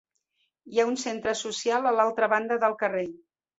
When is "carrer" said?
2.83-3.07